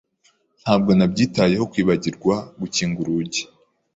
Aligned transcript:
Ntabwo 0.61 0.91
nabyitayeho 0.97 1.65
kwibagirwa 1.71 2.35
gukinga 2.59 2.97
urugi. 3.03 3.41